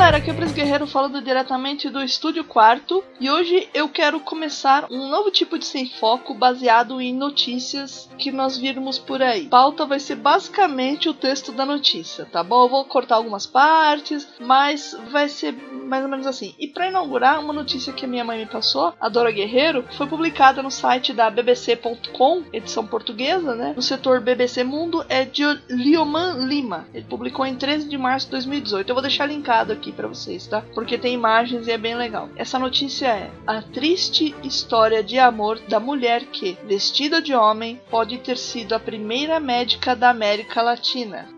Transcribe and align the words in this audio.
galera, 0.00 0.16
aqui 0.16 0.30
é 0.30 0.32
o 0.32 0.36
Pris 0.36 0.52
Guerreiro 0.52 0.86
falando 0.86 1.20
diretamente 1.20 1.90
do 1.90 2.02
Estúdio 2.02 2.42
Quarto 2.42 3.04
e 3.20 3.30
hoje 3.30 3.68
eu 3.74 3.86
quero 3.86 4.18
começar 4.18 4.86
um 4.90 5.10
novo 5.10 5.30
tipo 5.30 5.58
de 5.58 5.66
sem 5.66 5.90
foco 5.90 6.32
baseado 6.32 7.02
em 7.02 7.14
notícias 7.14 8.08
que 8.16 8.32
nós 8.32 8.56
virmos 8.56 8.98
por 8.98 9.20
aí. 9.20 9.46
Pauta 9.48 9.84
vai 9.84 10.00
ser 10.00 10.14
basicamente 10.14 11.06
o 11.06 11.12
texto 11.12 11.52
da 11.52 11.66
notícia, 11.66 12.24
tá 12.24 12.42
bom? 12.42 12.64
Eu 12.64 12.70
vou 12.70 12.84
cortar 12.86 13.16
algumas 13.16 13.46
partes, 13.46 14.26
mas 14.40 14.96
vai 15.12 15.28
ser 15.28 15.52
mais 15.52 16.02
ou 16.02 16.08
menos 16.08 16.26
assim. 16.26 16.54
E 16.58 16.66
para 16.66 16.88
inaugurar, 16.88 17.38
uma 17.38 17.52
notícia 17.52 17.92
que 17.92 18.06
a 18.06 18.08
minha 18.08 18.24
mãe 18.24 18.38
me 18.38 18.46
passou, 18.46 18.94
a 18.98 19.08
Dora 19.10 19.30
Guerreiro, 19.30 19.84
foi 19.98 20.06
publicada 20.06 20.62
no 20.62 20.70
site 20.70 21.12
da 21.12 21.28
bbc.com, 21.28 22.44
edição 22.54 22.86
portuguesa, 22.86 23.54
né? 23.54 23.74
No 23.76 23.82
setor 23.82 24.20
BBC 24.20 24.64
Mundo, 24.64 25.04
é 25.10 25.26
de 25.26 25.42
Lioman 25.68 26.46
Lima. 26.46 26.86
Ele 26.94 27.04
publicou 27.04 27.44
em 27.44 27.54
13 27.54 27.86
de 27.86 27.98
março 27.98 28.26
de 28.26 28.32
2018. 28.32 28.88
Eu 28.88 28.94
vou 28.94 29.02
deixar 29.02 29.26
linkado 29.26 29.74
aqui 29.74 29.89
para 29.92 30.08
vocês, 30.08 30.46
tá? 30.46 30.62
Porque 30.74 30.98
tem 30.98 31.14
imagens 31.14 31.66
e 31.66 31.72
é 31.72 31.78
bem 31.78 31.94
legal. 31.94 32.28
Essa 32.36 32.58
notícia 32.58 33.06
é 33.06 33.30
a 33.46 33.62
triste 33.62 34.34
história 34.42 35.02
de 35.02 35.18
amor 35.18 35.58
da 35.68 35.80
mulher 35.80 36.26
que, 36.26 36.58
vestida 36.64 37.20
de 37.20 37.34
homem, 37.34 37.80
pode 37.90 38.18
ter 38.18 38.36
sido 38.36 38.74
a 38.74 38.80
primeira 38.80 39.40
médica 39.40 39.94
da 39.94 40.10
América 40.10 40.62
Latina. 40.62 41.28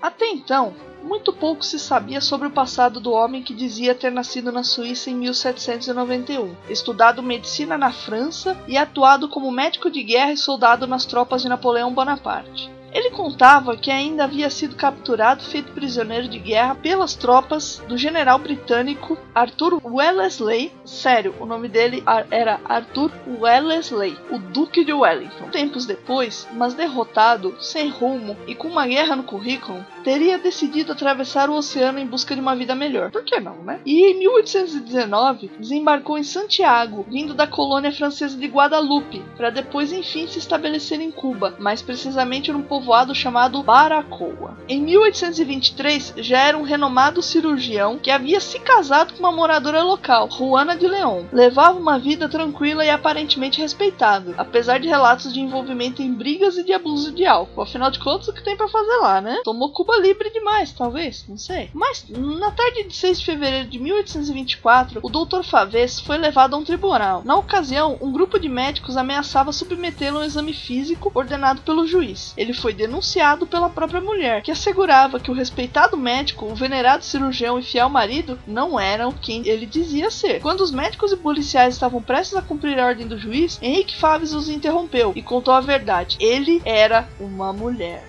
Até 0.00 0.28
então, 0.28 0.74
muito 1.06 1.32
pouco 1.32 1.64
se 1.64 1.78
sabia 1.78 2.20
sobre 2.20 2.48
o 2.48 2.50
passado 2.50 2.98
do 2.98 3.12
homem 3.12 3.42
que 3.42 3.54
dizia 3.54 3.94
ter 3.94 4.10
nascido 4.10 4.50
na 4.50 4.64
Suíça 4.64 5.08
em 5.08 5.14
1791, 5.14 6.54
estudado 6.68 7.22
medicina 7.22 7.78
na 7.78 7.92
França 7.92 8.56
e 8.66 8.76
atuado 8.76 9.28
como 9.28 9.50
médico 9.52 9.88
de 9.88 10.02
guerra 10.02 10.32
e 10.32 10.36
soldado 10.36 10.86
nas 10.86 11.06
tropas 11.06 11.42
de 11.42 11.48
Napoleão 11.48 11.94
Bonaparte. 11.94 12.75
Ele 12.96 13.10
contava 13.10 13.76
que 13.76 13.90
ainda 13.90 14.24
havia 14.24 14.48
sido 14.48 14.74
capturado 14.74 15.42
feito 15.42 15.70
prisioneiro 15.72 16.28
de 16.28 16.38
guerra 16.38 16.74
pelas 16.76 17.14
tropas 17.14 17.82
do 17.86 17.98
general 17.98 18.38
britânico 18.38 19.18
Arthur 19.34 19.82
Wellesley. 19.84 20.72
Sério, 20.82 21.34
o 21.38 21.44
nome 21.44 21.68
dele 21.68 22.02
era 22.30 22.58
Arthur 22.64 23.12
Wellesley, 23.26 24.16
o 24.30 24.38
Duque 24.38 24.82
de 24.82 24.94
Wellington. 24.94 25.50
Tempos 25.50 25.84
depois, 25.84 26.48
mas 26.54 26.72
derrotado, 26.72 27.54
sem 27.60 27.90
rumo 27.90 28.34
e 28.46 28.54
com 28.54 28.68
uma 28.68 28.86
guerra 28.86 29.14
no 29.14 29.24
currículo, 29.24 29.84
teria 30.02 30.38
decidido 30.38 30.92
atravessar 30.92 31.50
o 31.50 31.54
oceano 31.54 31.98
em 31.98 32.06
busca 32.06 32.34
de 32.34 32.40
uma 32.40 32.56
vida 32.56 32.74
melhor. 32.74 33.10
Por 33.10 33.24
que 33.24 33.38
não, 33.38 33.56
né? 33.56 33.78
E 33.84 34.10
em 34.10 34.18
1819 34.20 35.50
desembarcou 35.58 36.16
em 36.16 36.22
Santiago, 36.22 37.04
vindo 37.10 37.34
da 37.34 37.46
colônia 37.46 37.92
francesa 37.92 38.38
de 38.38 38.46
Guadalupe, 38.46 39.22
para 39.36 39.50
depois 39.50 39.92
enfim 39.92 40.26
se 40.26 40.38
estabelecer 40.38 40.98
em 40.98 41.10
Cuba, 41.10 41.56
mais 41.58 41.82
precisamente 41.82 42.50
num 42.50 42.62
povo 42.62 42.85
povoado 42.86 43.12
chamado 43.16 43.60
Baracoa. 43.64 44.56
Em 44.68 44.80
1823, 44.80 46.14
já 46.18 46.38
era 46.38 46.56
um 46.56 46.62
renomado 46.62 47.20
cirurgião 47.20 47.98
que 47.98 48.12
havia 48.12 48.38
se 48.38 48.60
casado 48.60 49.12
com 49.12 49.18
uma 49.18 49.32
moradora 49.32 49.82
local, 49.82 50.30
Juana 50.30 50.76
de 50.76 50.86
León. 50.86 51.24
Levava 51.32 51.78
uma 51.78 51.98
vida 51.98 52.28
tranquila 52.28 52.84
e 52.84 52.90
aparentemente 52.90 53.60
respeitável, 53.60 54.34
apesar 54.38 54.78
de 54.78 54.86
relatos 54.86 55.32
de 55.32 55.40
envolvimento 55.40 56.00
em 56.00 56.14
brigas 56.14 56.56
e 56.56 56.62
de 56.62 56.72
abuso 56.72 57.10
de 57.10 57.26
álcool. 57.26 57.62
Afinal 57.62 57.90
de 57.90 57.98
contas, 57.98 58.28
o 58.28 58.32
que 58.32 58.44
tem 58.44 58.56
para 58.56 58.68
fazer 58.68 58.96
lá, 58.98 59.20
né? 59.20 59.40
Tomou 59.42 59.72
Cuba 59.72 59.96
Libre 59.96 60.30
demais, 60.30 60.70
talvez, 60.72 61.24
não 61.28 61.36
sei. 61.36 61.70
Mas 61.74 62.04
na 62.08 62.52
tarde 62.52 62.84
de 62.84 62.94
6 62.94 63.18
de 63.18 63.26
fevereiro 63.26 63.68
de 63.68 63.80
1824, 63.80 65.00
o 65.02 65.10
Dr. 65.10 65.42
Favez 65.42 65.98
foi 65.98 66.18
levado 66.18 66.54
a 66.54 66.58
um 66.58 66.64
tribunal. 66.64 67.22
Na 67.24 67.34
ocasião, 67.34 67.98
um 68.00 68.12
grupo 68.12 68.38
de 68.38 68.48
médicos 68.48 68.96
ameaçava 68.96 69.50
submetê-lo 69.50 70.18
a 70.18 70.20
um 70.20 70.24
exame 70.24 70.52
físico 70.52 71.10
ordenado 71.12 71.62
pelo 71.62 71.84
juiz. 71.86 72.32
Ele 72.36 72.52
foi 72.52 72.65
denunciado 72.72 73.46
pela 73.46 73.70
própria 73.70 74.00
mulher, 74.00 74.42
que 74.42 74.50
assegurava 74.50 75.20
que 75.20 75.30
o 75.30 75.34
respeitado 75.34 75.96
médico, 75.96 76.46
o 76.46 76.54
venerado 76.54 77.04
cirurgião 77.04 77.58
e 77.58 77.62
fiel 77.62 77.88
marido 77.88 78.38
não 78.46 78.78
eram 78.78 79.12
quem 79.12 79.46
ele 79.46 79.66
dizia 79.66 80.10
ser. 80.10 80.40
Quando 80.40 80.60
os 80.60 80.70
médicos 80.70 81.12
e 81.12 81.16
policiais 81.16 81.74
estavam 81.74 82.02
prestes 82.02 82.36
a 82.36 82.42
cumprir 82.42 82.78
a 82.78 82.86
ordem 82.86 83.06
do 83.06 83.18
juiz, 83.18 83.58
Henrique 83.62 83.96
Faves 83.96 84.32
os 84.32 84.48
interrompeu 84.48 85.12
e 85.14 85.22
contou 85.22 85.54
a 85.54 85.60
verdade. 85.60 86.16
Ele 86.20 86.60
era 86.64 87.08
uma 87.20 87.52
mulher. 87.52 88.04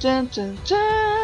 Tum, 0.00 0.26
tum, 0.26 0.54
tum. 0.66 1.21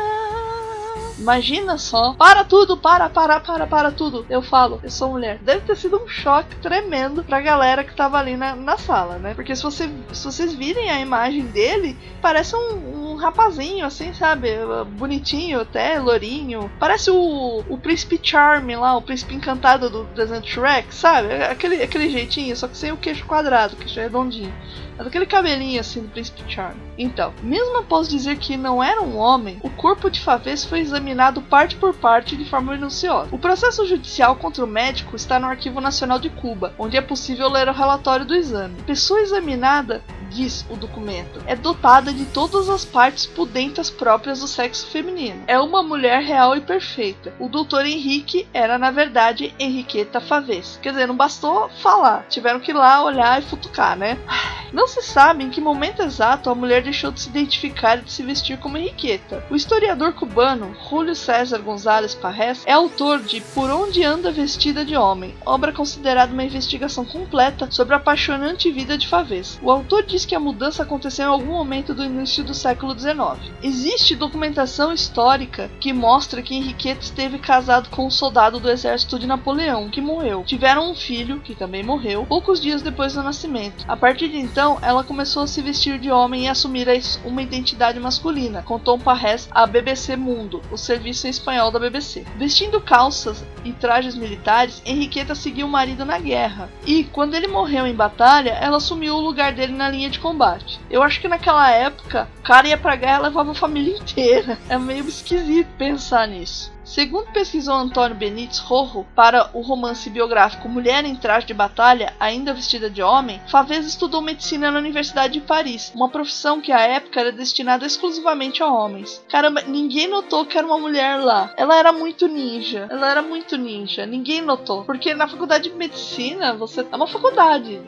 Imagina 1.18 1.76
só. 1.76 2.14
Para 2.14 2.44
tudo, 2.44 2.76
para, 2.76 3.08
para, 3.08 3.40
para, 3.40 3.66
para 3.66 3.90
tudo. 3.90 4.24
Eu 4.30 4.40
falo, 4.40 4.80
eu 4.82 4.90
sou 4.90 5.10
mulher. 5.10 5.38
Deve 5.38 5.62
ter 5.62 5.76
sido 5.76 6.02
um 6.02 6.08
choque 6.08 6.56
tremendo 6.56 7.24
pra 7.24 7.40
galera 7.40 7.84
que 7.84 7.94
tava 7.94 8.18
ali 8.18 8.36
na, 8.36 8.54
na 8.54 8.78
sala, 8.78 9.18
né? 9.18 9.34
Porque 9.34 9.54
se, 9.54 9.62
você, 9.62 9.90
se 10.12 10.24
vocês 10.24 10.54
virem 10.54 10.90
a 10.90 11.00
imagem 11.00 11.46
dele, 11.46 11.96
parece 12.22 12.54
um, 12.54 12.97
um 12.97 12.97
rapazinho, 13.18 13.84
assim, 13.84 14.12
sabe? 14.14 14.48
Bonitinho 14.96 15.60
até, 15.60 15.98
lourinho. 15.98 16.70
Parece 16.78 17.10
o, 17.10 17.64
o 17.68 17.78
príncipe 17.78 18.18
Charme 18.22 18.76
lá, 18.76 18.96
o 18.96 19.02
príncipe 19.02 19.34
encantado 19.34 19.90
do 19.90 20.04
desenho 20.14 20.46
Shrek, 20.46 20.94
sabe? 20.94 21.32
Aquele, 21.44 21.82
aquele 21.82 22.08
jeitinho, 22.08 22.56
só 22.56 22.66
que 22.66 22.76
sem 22.76 22.92
o 22.92 22.96
queixo 22.96 23.26
quadrado, 23.26 23.76
queixo 23.76 24.00
redondinho. 24.00 24.52
Mas 24.98 25.06
aquele 25.06 25.26
cabelinho 25.26 25.80
assim 25.80 26.02
do 26.02 26.08
príncipe 26.08 26.42
Charme. 26.48 26.80
Então, 26.98 27.32
mesmo 27.42 27.78
após 27.78 28.08
dizer 28.08 28.36
que 28.36 28.56
não 28.56 28.82
era 28.82 29.00
um 29.00 29.16
homem, 29.16 29.60
o 29.62 29.70
corpo 29.70 30.10
de 30.10 30.20
Favez 30.20 30.64
foi 30.64 30.80
examinado 30.80 31.40
parte 31.40 31.76
por 31.76 31.94
parte 31.94 32.36
de 32.36 32.44
forma 32.44 32.72
minuciosa. 32.72 33.28
O 33.30 33.38
processo 33.38 33.86
judicial 33.86 34.34
contra 34.34 34.64
o 34.64 34.68
médico 34.68 35.14
está 35.14 35.38
no 35.38 35.46
Arquivo 35.46 35.80
Nacional 35.80 36.18
de 36.18 36.28
Cuba, 36.28 36.74
onde 36.76 36.96
é 36.96 37.00
possível 37.00 37.48
ler 37.48 37.68
o 37.68 37.72
relatório 37.72 38.26
do 38.26 38.34
exame. 38.34 38.74
A 38.80 38.84
pessoa 38.84 39.20
examinada 39.20 40.02
diz 40.30 40.64
o 40.70 40.76
documento, 40.76 41.42
é 41.46 41.56
dotada 41.56 42.12
de 42.12 42.24
todas 42.26 42.68
as 42.68 42.84
partes 42.84 43.26
pudentas 43.26 43.90
próprias 43.90 44.40
do 44.40 44.48
sexo 44.48 44.86
feminino. 44.86 45.42
É 45.46 45.58
uma 45.58 45.82
mulher 45.82 46.22
real 46.22 46.56
e 46.56 46.60
perfeita. 46.60 47.34
O 47.38 47.48
doutor 47.48 47.86
Henrique 47.86 48.46
era, 48.52 48.78
na 48.78 48.90
verdade, 48.90 49.54
Henriqueta 49.58 50.20
Favez. 50.20 50.78
Quer 50.82 50.90
dizer, 50.90 51.06
não 51.06 51.16
bastou 51.16 51.68
falar, 51.82 52.26
tiveram 52.28 52.60
que 52.60 52.70
ir 52.70 52.74
lá 52.74 53.02
olhar 53.02 53.40
e 53.40 53.44
futucar, 53.44 53.96
né? 53.96 54.18
Não 54.70 54.86
se 54.86 55.00
sabe 55.00 55.44
em 55.44 55.48
que 55.48 55.62
momento 55.62 56.02
exato 56.02 56.50
a 56.50 56.54
mulher 56.54 56.82
deixou 56.82 57.10
de 57.10 57.22
se 57.22 57.30
identificar 57.30 57.96
e 57.96 58.02
de 58.02 58.12
se 58.12 58.22
vestir 58.22 58.58
como 58.58 58.76
Henriqueta. 58.76 59.42
O 59.48 59.56
historiador 59.56 60.12
cubano 60.12 60.76
Julio 60.90 61.14
César 61.14 61.56
González 61.60 62.14
Parres 62.14 62.64
é 62.66 62.72
autor 62.72 63.22
de 63.22 63.40
Por 63.40 63.70
Onde 63.70 64.04
Anda 64.04 64.30
Vestida 64.30 64.84
de 64.84 64.94
Homem, 64.94 65.34
obra 65.46 65.72
considerada 65.72 66.34
uma 66.34 66.44
investigação 66.44 67.02
completa 67.02 67.70
sobre 67.70 67.94
a 67.94 67.96
apaixonante 67.96 68.70
vida 68.70 68.98
de 68.98 69.08
Favez. 69.08 69.58
O 69.62 69.70
autor 69.70 70.04
diz 70.18 70.26
que 70.26 70.34
a 70.34 70.40
mudança 70.40 70.82
aconteceu 70.82 71.26
em 71.26 71.28
algum 71.28 71.52
momento 71.52 71.94
do 71.94 72.04
início 72.04 72.42
do 72.42 72.52
século 72.52 72.98
XIX. 72.98 73.38
Existe 73.62 74.16
documentação 74.16 74.92
histórica 74.92 75.70
que 75.78 75.92
mostra 75.92 76.42
que 76.42 76.56
Henriqueta 76.56 77.02
esteve 77.02 77.38
casado 77.38 77.88
com 77.88 78.06
um 78.06 78.10
soldado 78.10 78.58
do 78.58 78.68
exército 78.68 79.16
de 79.16 79.28
Napoleão, 79.28 79.88
que 79.88 80.00
morreu. 80.00 80.42
Tiveram 80.44 80.90
um 80.90 80.94
filho, 80.94 81.38
que 81.38 81.54
também 81.54 81.84
morreu, 81.84 82.26
poucos 82.26 82.60
dias 82.60 82.82
depois 82.82 83.14
do 83.14 83.22
nascimento. 83.22 83.84
A 83.86 83.96
partir 83.96 84.28
de 84.28 84.38
então, 84.38 84.78
ela 84.82 85.04
começou 85.04 85.44
a 85.44 85.46
se 85.46 85.62
vestir 85.62 86.00
de 86.00 86.10
homem 86.10 86.46
e 86.46 86.48
assumir 86.48 86.88
uma 87.24 87.42
identidade 87.42 88.00
masculina, 88.00 88.62
contou 88.62 88.98
Parres 88.98 89.48
à 89.52 89.66
BBC 89.66 90.16
Mundo, 90.16 90.60
o 90.72 90.76
serviço 90.76 91.28
em 91.28 91.30
espanhol 91.30 91.70
da 91.70 91.78
BBC. 91.78 92.24
Vestindo 92.36 92.80
calças 92.80 93.44
e 93.64 93.72
trajes 93.72 94.16
militares, 94.16 94.82
Henriqueta 94.84 95.34
seguiu 95.36 95.66
o 95.66 95.70
marido 95.70 96.04
na 96.04 96.18
guerra. 96.18 96.68
E, 96.84 97.04
quando 97.04 97.34
ele 97.34 97.46
morreu 97.46 97.86
em 97.86 97.94
batalha, 97.94 98.50
ela 98.60 98.78
assumiu 98.78 99.14
o 99.14 99.20
lugar 99.20 99.52
dele 99.52 99.74
na 99.74 99.88
linha 99.88 100.07
de 100.08 100.18
combate. 100.18 100.80
Eu 100.90 101.02
acho 101.02 101.20
que 101.20 101.28
naquela 101.28 101.70
época, 101.70 102.28
o 102.38 102.42
cara 102.42 102.68
ia 102.68 102.78
pra 102.78 102.96
guerra 102.96 103.20
e 103.20 103.22
levava 103.22 103.52
a 103.52 103.54
família 103.54 103.96
inteira. 103.98 104.58
É 104.68 104.78
meio 104.78 105.06
esquisito 105.08 105.68
pensar 105.76 106.26
nisso. 106.28 106.72
Segundo 106.88 107.30
pesquisou 107.32 107.74
Antônio 107.74 108.16
Benites 108.16 108.60
Rojo 108.60 109.04
para 109.14 109.50
o 109.52 109.60
romance 109.60 110.08
biográfico 110.08 110.70
Mulher 110.70 111.04
em 111.04 111.14
Traje 111.14 111.46
de 111.46 111.52
Batalha, 111.52 112.14
ainda 112.18 112.54
vestida 112.54 112.88
de 112.88 113.02
homem, 113.02 113.42
Favez 113.46 113.84
estudou 113.84 114.22
medicina 114.22 114.70
na 114.70 114.78
Universidade 114.78 115.34
de 115.34 115.40
Paris, 115.42 115.92
uma 115.94 116.08
profissão 116.08 116.62
que 116.62 116.72
à 116.72 116.80
época 116.80 117.20
era 117.20 117.30
destinada 117.30 117.84
exclusivamente 117.84 118.62
a 118.62 118.66
homens. 118.66 119.22
Caramba, 119.28 119.60
ninguém 119.66 120.08
notou 120.08 120.46
que 120.46 120.56
era 120.56 120.66
uma 120.66 120.78
mulher 120.78 121.18
lá. 121.18 121.52
Ela 121.58 121.76
era 121.76 121.92
muito 121.92 122.26
ninja. 122.26 122.88
Ela 122.90 123.10
era 123.10 123.20
muito 123.20 123.58
ninja. 123.58 124.06
Ninguém 124.06 124.40
notou. 124.40 124.84
Porque 124.84 125.12
na 125.12 125.28
faculdade 125.28 125.68
de 125.68 125.76
medicina, 125.76 126.54
você. 126.54 126.86
É 126.90 126.96
uma 126.96 127.06
faculdade. 127.06 127.82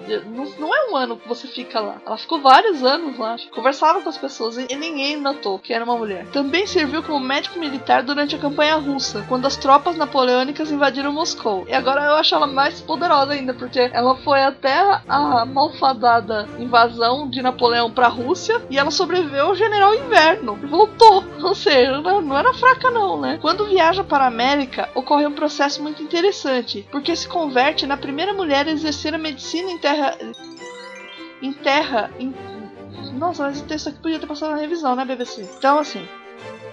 Não 0.59 0.75
é 0.75 0.91
um 0.91 0.97
ano 0.97 1.17
que 1.17 1.27
você 1.27 1.49
fica 1.49 1.81
lá. 1.81 2.03
Ela 2.05 2.19
ficou 2.19 2.39
vários 2.41 2.85
anos 2.85 3.19
lá. 3.19 3.37
Conversava 3.51 4.03
com 4.03 4.11
as 4.11 4.19
pessoas 4.19 4.59
e 4.59 4.77
ninguém 4.77 5.17
notou 5.17 5.59
que 5.59 5.73
era 5.73 5.85
uma 5.85 5.97
mulher. 5.97 6.27
Também 6.33 6.67
serviu 6.67 7.03
como 7.03 7.19
médico 7.19 7.59
militar 7.59 8.03
durante 8.03 8.37
a 8.37 8.39
campanha 8.39 8.77
russa, 8.77 8.90
quando 9.29 9.47
as 9.47 9.57
tropas 9.57 9.97
napoleônicas 9.97 10.71
invadiram 10.71 11.13
Moscou. 11.13 11.65
E 11.69 11.73
agora 11.73 12.05
eu 12.05 12.15
acho 12.15 12.35
ela 12.35 12.47
mais 12.47 12.81
poderosa 12.81 13.33
ainda, 13.33 13.55
porque 13.55 13.91
ela 13.93 14.17
foi 14.17 14.43
até 14.43 15.01
a 15.09 15.45
malfadada 15.45 16.49
invasão 16.59 17.29
de 17.29 17.43
Napoleão 17.43 17.91
para 17.91 18.07
a 18.07 18.11
Rússia 18.11 18.61
e 18.71 18.79
ela 18.79 18.91
sobreviveu 18.91 19.47
ao 19.47 19.55
General 19.55 19.95
Inverno. 19.95 20.57
Voltou. 20.69 21.25
Ou 21.43 21.55
seja, 21.55 22.01
não 22.01 22.39
era 22.39 22.55
fraca 22.55 22.91
não, 22.91 23.21
né? 23.21 23.39
Quando 23.41 23.67
viaja 23.67 24.05
para 24.05 24.25
a 24.25 24.29
América, 24.29 24.89
ocorre 24.95 25.27
um 25.27 25.33
processo 25.33 25.83
muito 25.83 26.03
interessante, 26.03 26.87
porque 26.91 27.15
se 27.15 27.29
converte 27.29 27.87
na 27.87 27.97
primeira 27.97 28.33
mulher 28.33 28.67
a 28.67 28.71
exercer 28.71 29.15
a 29.15 29.19
medicina 29.19 29.71
em 29.71 29.79
terra 29.79 30.17
em 31.43 31.53
terra 31.53 32.11
em... 32.19 32.35
Nossa, 33.15 33.45
mas 33.45 33.57
esse 33.57 33.67
texto 33.67 33.89
aqui 33.89 33.99
podia 33.99 34.19
ter 34.19 34.27
passado 34.27 34.51
na 34.51 34.61
revisão, 34.61 34.95
né, 34.95 35.05
BBC? 35.05 35.49
Então, 35.59 35.79
assim, 35.79 36.07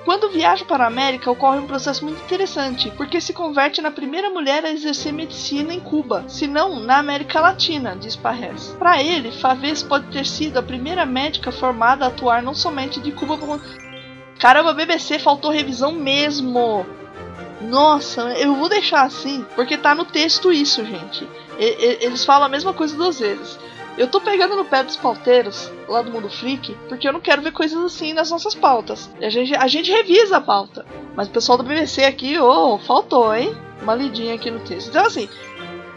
quando 0.08 0.30
viaja 0.30 0.64
para 0.64 0.86
a 0.86 0.88
América, 0.88 1.30
ocorre 1.30 1.60
um 1.60 1.68
processo 1.68 2.06
muito 2.06 2.24
interessante, 2.24 2.90
porque 2.96 3.20
se 3.20 3.34
converte 3.34 3.82
na 3.82 3.92
primeira 3.92 4.30
mulher 4.30 4.64
a 4.64 4.72
exercer 4.72 5.12
medicina 5.12 5.74
em 5.74 5.82
Cuba, 5.82 6.24
se 6.30 6.48
não 6.48 6.80
na 6.80 6.98
América 6.98 7.42
Latina, 7.42 7.94
diz 7.94 8.16
Parres. 8.16 8.74
Para 8.80 9.04
ele, 9.04 9.34
Favez 9.34 9.84
pode 9.84 10.08
ter 10.08 10.26
sido 10.26 10.60
a 10.60 10.64
primeira 10.64 11.06
médica 11.06 11.52
formada 11.52 12.06
a 12.06 12.08
atuar 12.08 12.42
não 12.42 12.56
somente 12.56 13.02
de 13.02 13.12
Cuba 13.12 13.38
como. 13.38 13.60
Caramba, 14.40 14.74
BBC 14.74 15.20
faltou 15.20 15.52
revisão 15.52 15.92
mesmo! 15.92 16.86
Nossa, 17.60 18.32
eu 18.40 18.56
vou 18.56 18.70
deixar 18.70 19.02
assim, 19.02 19.46
porque 19.58 19.76
tá 19.76 19.94
no 19.94 20.06
texto 20.06 20.54
isso, 20.54 20.86
gente. 20.86 21.28
E, 21.60 21.66
e, 21.66 22.06
eles 22.06 22.24
falam 22.24 22.46
a 22.46 22.50
mesma 22.50 22.72
coisa 22.72 22.96
duas 22.96 23.20
vezes. 23.20 23.60
Eu 23.98 24.08
tô 24.08 24.22
pegando 24.22 24.56
no 24.56 24.66
pé 24.66 24.84
dos 24.84 24.96
pauteiros 24.96 25.72
lá 25.88 26.04
do 26.04 26.12
Mundo 26.12 26.30
Freak, 26.30 26.76
porque 26.88 27.08
eu 27.08 27.14
não 27.14 27.20
quero 27.20 27.42
ver 27.42 27.52
coisas 27.52 27.84
assim 27.84 28.14
nas 28.14 28.30
nossas 28.30 28.54
pautas. 28.54 29.10
A 29.20 29.30
gente, 29.30 29.56
a 29.56 29.68
gente 29.68 29.92
revisa 29.92 30.38
a 30.38 30.42
pauta. 30.42 30.86
Mas 31.16 31.28
o 31.28 31.32
pessoal 31.32 31.58
do 31.58 31.64
BBC 31.64 32.04
aqui, 32.04 32.38
ô, 32.38 32.76
oh, 32.76 32.78
faltou, 32.78 33.34
hein? 33.34 33.58
Uma 33.82 33.96
lidinha 33.96 34.36
aqui 34.36 34.52
no 34.52 34.60
texto. 34.60 34.90
Então, 34.90 35.04
assim, 35.04 35.28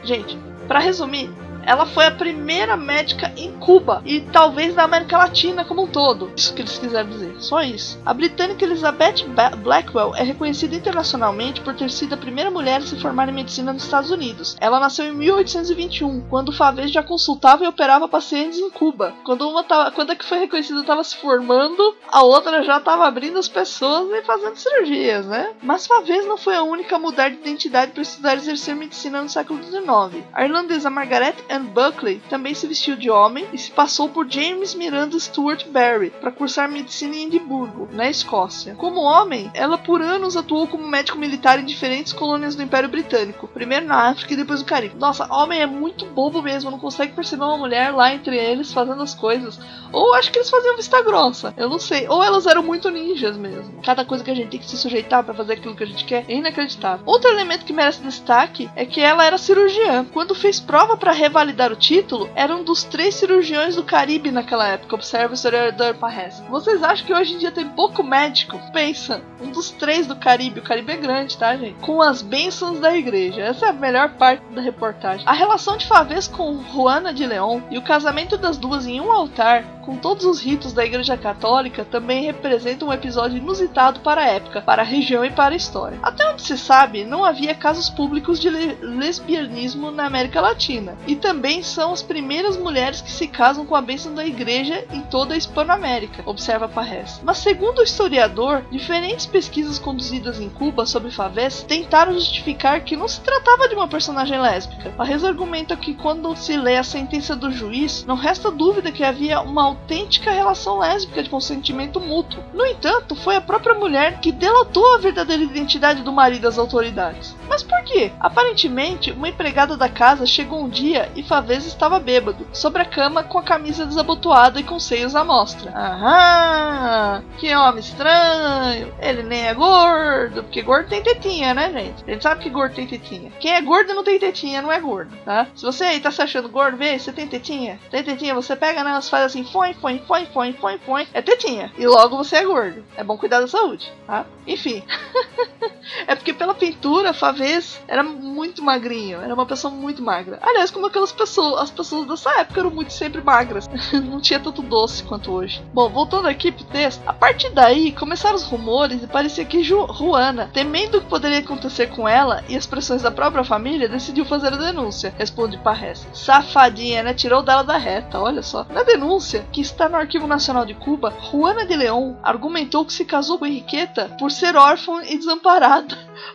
gente, 0.03 0.39
para 0.67 0.79
resumir, 0.79 1.31
ela 1.65 1.87
foi 1.87 2.07
a 2.07 2.11
primeira 2.11 2.77
médica 2.77 3.33
em 3.37 3.53
Cuba 3.59 4.03
e 4.05 4.21
talvez 4.21 4.75
na 4.75 4.85
América 4.85 5.19
Latina 5.19 5.65
como 5.65 5.83
um 5.83 5.87
todo. 5.87 6.33
Isso 6.37 6.55
que 6.55 6.63
eles 6.63 6.79
quiseram 6.79 7.09
dizer, 7.09 7.35
só 7.39 7.63
isso. 7.63 8.01
A 8.05 8.15
britânica 8.15 8.65
Elizabeth 8.65 9.25
Blackwell 9.63 10.15
é 10.15 10.23
reconhecida 10.23 10.75
internacionalmente 10.75 11.61
por 11.61 11.75
ter 11.75 11.91
sido 11.91 12.15
a 12.15 12.19
primeira 12.19 12.51
mulher 12.51 12.79
a 12.79 12.87
se 12.87 13.01
formar 13.01 13.29
em 13.29 13.33
medicina 13.33 13.73
nos 13.73 13.85
Estados 13.85 14.11
Unidos. 14.11 14.57
Ela 14.61 14.81
nasceu 14.81 15.07
em 15.07 15.13
1821, 15.13 16.23
quando 16.29 16.53
Favez 16.53 16.91
já 16.91 17.03
consultava 17.03 17.65
e 17.65 17.69
operava 17.69 18.09
pacientes 18.09 18.59
em 18.59 18.71
Cuba. 18.71 19.15
Quando 19.25 19.49
uma 19.49 19.63
tava, 19.65 19.91
quando 19.91 20.11
a 20.11 20.17
que 20.17 20.25
foi 20.25 20.39
reconhecida 20.39 20.81
estava 20.81 21.05
se 21.05 21.17
formando, 21.17 21.97
a 22.11 22.23
outra 22.23 22.63
já 22.63 22.79
estava 22.79 23.07
abrindo 23.07 23.39
as 23.39 23.49
pessoas 23.49 24.11
e 24.11 24.23
fazendo 24.23 24.57
cirurgias, 24.57 25.27
né? 25.27 25.51
Mas 25.63 25.87
Favez 25.87 26.27
não 26.27 26.37
foi 26.37 26.57
a 26.57 26.63
única 26.63 26.97
a 26.97 26.99
mudar 26.99 27.31
de 27.31 27.37
identidade 27.37 27.93
para 27.93 28.03
estudar 28.03 28.35
e 28.35 28.39
exercer 28.39 28.75
medicina 28.75 29.23
no 29.23 29.29
século 29.29 29.63
XIX. 29.63 30.25
A 30.33 30.45
irlandesa 30.45 30.91
Margaret 30.91 31.35
Ann 31.51 31.60
Buckley 31.65 32.21
também 32.29 32.55
se 32.55 32.67
vestiu 32.67 32.97
de 32.97 33.11
homem 33.11 33.47
e 33.53 33.59
se 33.59 33.71
passou 33.71 34.09
por 34.09 34.31
James 34.31 34.75
Miranda 34.75 35.19
Stuart 35.19 35.67
Barry 35.69 36.11
para 36.11 36.33
cursar 36.33 36.71
medicina 36.71 37.17
em 37.17 37.27
Edimburgo, 37.27 37.89
na 37.93 38.09
Escócia. 38.09 38.75
Como 38.75 39.01
homem, 39.01 39.51
ela 39.55 39.79
por 39.79 40.01
anos 40.03 40.37
atuou 40.37 40.67
como 40.67 40.87
médico 40.87 41.19
militar 41.19 41.59
em 41.59 41.65
diferentes 41.65 42.13
colônias 42.13 42.55
do 42.55 42.63
Império 42.63 42.89
Britânico, 42.89 43.49
primeiro 43.49 43.87
na 43.87 44.11
África 44.11 44.33
e 44.33 44.37
depois 44.37 44.61
no 44.61 44.67
Caribe. 44.67 44.97
Nossa, 44.97 45.33
homem 45.33 45.61
é 45.61 45.67
muito 45.67 46.07
bobo 46.07 46.43
mesmo, 46.43 46.71
não 46.71 46.79
consegue 46.79 47.13
perceber 47.13 47.45
uma 47.45 47.59
mulher 47.59 47.93
lá 47.93 48.15
entre 48.15 48.37
eles 48.37 48.73
fazendo 48.73 49.03
as 49.03 49.15
coisas. 49.15 49.59
Ou 49.93 50.15
acho 50.15 50.31
que 50.31 50.39
eles 50.39 50.51
faziam 50.51 50.77
vista 50.77 51.03
grossa, 51.03 51.53
eu 51.57 51.69
não 51.69 51.79
sei. 51.79 52.07
Ou 52.09 52.23
elas 52.23 52.47
eram 52.47 52.63
muito 52.63 52.91
ninjas 52.91 53.37
mesmo. 53.37 53.83
Cada 53.83 54.05
coisa 54.05 54.23
que 54.23 54.31
a 54.31 54.35
gente 54.35 54.51
tem 54.51 54.61
que 54.61 54.67
se 54.67 54.77
sujeitar 54.77 55.25
para 55.25 55.35
fazer 55.35 55.55
aquilo 55.55 55.75
que 55.75 55.83
a 55.83 55.87
gente 55.87 56.05
quer 56.05 56.25
é 56.29 56.35
inacreditável. 56.35 57.05
Outro 57.07 57.31
elemento 57.31 57.65
que 57.65 57.73
merece 57.73 58.01
destaque 58.03 58.71
é 58.77 58.87
que 58.87 59.01
ela 59.01 59.25
era 59.25 59.37
cirurgiã. 59.37 60.05
Quando 60.13 60.35
fez 60.35 60.61
prova 60.61 60.97
para 60.97 61.13
revalidar 61.13 61.40
validar 61.41 61.73
o 61.73 61.77
título, 61.77 62.29
era 62.35 62.55
um 62.55 62.63
dos 62.63 62.85
três 62.85 63.15
cirurgiões 63.15 63.75
do 63.75 63.83
Caribe 63.83 64.31
naquela 64.31 64.69
época, 64.69 64.95
observa 64.95 65.31
o 65.31 65.35
historiador 65.35 65.95
Parres. 65.95 66.39
Vocês 66.51 66.83
acham 66.83 67.07
que 67.07 67.15
hoje 67.15 67.35
em 67.35 67.39
dia 67.39 67.51
tem 67.51 67.67
pouco 67.67 68.03
médico? 68.03 68.61
Pensa, 68.75 69.23
um 69.41 69.51
dos 69.51 69.71
três 69.71 70.07
do 70.07 70.17
Caribe, 70.17 70.61
o 70.61 70.63
Caribe 70.63 70.93
é 70.93 70.97
grande, 70.99 71.39
tá, 71.39 71.57
gente? 71.57 71.81
Com 71.81 72.03
as 72.03 72.21
bênçãos 72.21 72.79
da 72.79 72.95
igreja. 72.95 73.41
Essa 73.41 73.67
é 73.67 73.69
a 73.71 73.73
melhor 73.73 74.11
parte 74.19 74.45
da 74.53 74.61
reportagem. 74.61 75.27
A 75.27 75.33
relação 75.33 75.79
de 75.79 75.87
Favez 75.87 76.29
com 76.29 76.63
Juana 76.63 77.11
de 77.11 77.25
León 77.25 77.63
e 77.71 77.79
o 77.79 77.83
casamento 77.83 78.37
das 78.37 78.59
duas 78.59 78.87
em 78.87 79.01
um 79.01 79.11
altar, 79.11 79.65
com 79.91 79.97
todos 79.97 80.25
os 80.25 80.41
ritos 80.41 80.73
da 80.73 80.85
igreja 80.85 81.17
católica, 81.17 81.85
também 81.85 82.23
representa 82.23 82.85
um 82.85 82.93
episódio 82.93 83.39
inusitado 83.39 83.99
para 83.99 84.21
a 84.21 84.29
época, 84.29 84.63
para 84.63 84.83
a 84.83 84.85
região 84.85 85.25
e 85.25 85.33
para 85.33 85.53
a 85.53 85.57
história. 85.57 85.99
Até 86.01 86.31
onde 86.31 86.43
se 86.43 86.57
sabe, 86.57 87.05
não 87.05 87.25
havia 87.25 87.57
casos 87.57 87.91
públicos 87.91 88.39
de 88.39 88.49
lesbianismo 88.49 89.91
na 89.91 90.07
América 90.07 90.41
Latina, 90.41 90.97
e 91.09 91.17
também 91.17 91.65
são 91.65 91.93
as 91.93 92.03
primeiras 92.03 92.57
mulheres 92.57 93.01
que 93.01 93.11
se 93.11 93.27
casam 93.27 93.67
com 93.67 93.75
a 93.75 93.83
bênção 93.83 94.15
da 94.15 94.25
igreja 94.25 94.85
em 94.93 95.01
toda 95.01 95.35
a 95.35 95.37
Hispanoamérica, 95.37 96.23
observa 96.25 96.69
Parres. 96.69 97.21
Mas 97.25 97.39
segundo 97.39 97.81
o 97.81 97.83
historiador, 97.83 98.63
diferentes 98.71 99.27
pesquisas 99.27 99.77
conduzidas 99.77 100.39
em 100.39 100.49
Cuba 100.49 100.87
sobre 100.87 101.11
Favés 101.11 101.65
tentaram 101.65 102.13
justificar 102.13 102.85
que 102.85 102.97
não 102.97 103.09
se 103.09 103.21
tratava 103.23 103.69
de 103.69 103.75
uma 103.75 103.89
personagem 103.89 104.41
lésbica. 104.41 104.91
Parres 104.91 105.25
argumenta 105.25 105.77
que 105.77 105.95
quando 105.95 106.37
se 106.37 106.57
lê 106.57 106.77
a 106.77 106.85
sentença 106.85 107.35
do 107.35 107.51
juiz, 107.51 108.05
não 108.05 108.15
resta 108.15 108.53
dúvida 108.53 108.93
que 108.93 109.03
havia 109.03 109.41
uma 109.41 109.80
autêntica 109.91 110.31
relação 110.31 110.79
lésbica 110.79 111.23
de 111.23 111.29
consentimento 111.31 112.01
mútuo. 112.01 112.43
No 112.55 112.65
entanto, 112.65 113.17
foi 113.17 113.37
a 113.37 113.41
própria 113.41 113.75
mulher 113.75 114.21
que 114.21 114.31
delatou 114.31 114.95
a 114.95 114.99
verdadeira 114.99 115.43
identidade 115.43 116.03
do 116.03 116.13
marido 116.13 116.47
às 116.47 116.59
autoridades. 116.59 117.35
Mas 117.49 117.63
por 117.63 117.83
quê? 117.83 118.13
Aparentemente, 118.21 119.11
uma 119.11 119.29
empregada 119.29 119.77
da 119.77 119.89
casa 119.89 120.27
chegou 120.27 120.63
um 120.63 120.69
dia 120.69 121.11
e 121.17 121.23
Favez 121.23 121.67
estava 121.67 121.99
bêbado, 121.99 122.47
sobre 122.53 122.83
a 122.83 122.85
cama 122.85 123.25
com 123.25 123.39
a 123.39 123.43
camisa 123.43 123.85
desabotoada 123.85 124.61
e 124.61 124.65
com 124.65 124.79
seios 124.79 125.17
à 125.17 125.25
mostra. 125.25 125.73
Aham! 125.75 127.25
Que 127.39 127.55
homem 127.55 127.81
estranho! 127.81 128.93
Ele 129.01 129.23
nem 129.23 129.49
é 129.49 129.55
gordo, 129.55 130.45
porque 130.45 130.63
gordo 130.63 130.89
tem 130.89 131.03
tetinha, 131.03 131.55
né, 131.55 131.71
gente? 131.73 132.05
Gente 132.07 132.23
sabe 132.23 132.43
que 132.43 132.51
gordo 132.51 132.75
tem 132.75 132.87
tetinha. 132.87 133.33
Quem 133.41 133.55
é 133.55 133.61
gordo 133.61 133.95
não 133.95 134.05
tem 134.05 134.19
tetinha, 134.19 134.63
não 134.63 134.71
é 134.71 134.79
gordo, 134.79 135.17
tá? 135.25 135.49
Se 135.55 135.65
você 135.65 135.85
aí 135.85 136.01
tá 136.01 136.11
se 136.11 136.23
achando 136.23 136.49
gordo, 136.49 136.77
vê, 136.77 136.99
você 136.99 137.13
tem 137.13 137.27
tetinha? 137.27 137.79
Tem 137.91 138.03
tetinha, 138.05 138.35
você 138.35 138.55
pega 138.55 138.85
nelas, 138.85 139.09
faz 139.09 139.25
assim, 139.25 139.45
foi, 139.61 139.75
foi, 139.75 139.99
foi, 139.99 140.27
foi, 140.27 140.53
foi, 140.55 140.79
foi, 140.79 141.09
é 141.13 141.21
tetinha. 141.21 141.71
E 141.77 141.87
logo 141.87 142.17
você 142.17 142.37
é 142.37 142.45
gordo. 142.45 142.83
É 142.97 143.05
bom 143.05 143.19
cuidar 143.19 143.41
da 143.41 143.47
saúde, 143.47 143.93
tá? 144.07 144.25
Enfim. 144.47 144.83
é 146.07 146.15
porque 146.15 146.33
pela 146.33 146.55
pintura, 146.55 147.13
Favez 147.13 147.81
era 147.89 148.03
muito 148.03 148.63
magrinho, 148.63 149.21
era 149.21 149.35
uma 149.35 149.47
pessoa 149.47 149.73
muito 149.73 150.03
magra. 150.03 150.39
Aliás, 150.43 150.71
como 150.71 150.87
aquelas 150.87 151.13
pessoas, 151.13 151.63
as 151.63 151.71
pessoas 151.71 152.07
dessa 152.07 152.41
época 152.41 152.61
eram 152.61 152.71
muito 152.71 152.93
sempre 152.93 153.23
magras. 153.23 153.69
Não 153.93 154.21
tinha 154.21 154.41
tanto 154.41 154.63
doce 154.63 155.03
quanto 155.05 155.33
hoje. 155.33 155.63
Bom, 155.73 155.89
voltando 155.89 156.29
aqui 156.29 156.53
pro 156.53 156.65
texto, 156.65 157.03
a 157.07 157.13
partir 157.13 157.51
daí 157.51 157.93
começaram 157.93 158.37
os 158.37 158.45
rumores 158.45 159.03
e 159.03 159.07
parecia 159.07 159.45
que 159.45 159.63
Ju 159.63 159.87
Juana, 159.93 160.51
temendo 160.53 160.99
o 160.99 161.01
que 161.01 161.09
poderia 161.09 161.39
acontecer 161.39 161.89
com 161.89 162.09
ela 162.09 162.45
e 162.49 162.57
as 162.57 162.67
pressões 162.67 163.03
da 163.03 163.11
própria 163.11 163.45
família, 163.45 163.89
decidiu 163.89 164.25
fazer 164.25 164.53
a 164.53 164.57
denúncia, 164.57 165.15
responde 165.17 165.59
Parres. 165.59 166.07
Safadinha, 166.13 167.03
né? 167.03 167.15
Tirou 167.15 167.43
dela 167.43 167.63
da 167.63 167.77
reta, 167.77 168.19
olha 168.19 168.43
só. 168.43 168.67
Na 168.71 168.83
denúncia, 168.83 169.47
que 169.53 169.61
está 169.61 169.89
no 169.89 169.97
Arquivo 169.97 170.27
Nacional 170.27 170.65
de 170.65 170.75
Cuba, 170.75 171.13
Juana 171.31 171.65
de 171.65 171.77
León 171.77 172.17
argumentou 172.23 172.85
que 172.85 172.93
se 172.93 173.05
casou 173.05 173.39
com 173.39 173.47
Henriqueta 173.47 174.15
por 174.19 174.31
ser 174.31 174.57
órfã 174.57 175.03
e 175.05 175.17
desamparada. 175.17 175.70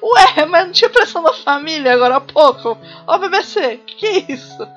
Ué, 0.02 0.46
mas 0.46 0.66
não 0.66 0.72
tinha 0.72 0.90
pressão 0.90 1.24
da 1.24 1.34
família 1.34 1.94
agora 1.94 2.18
há 2.18 2.22
pouco? 2.22 2.78
Ó, 3.08 3.18
BBC, 3.18 3.80
que, 3.86 3.96
que 3.96 4.06
é 4.06 4.32
isso? 4.34 4.68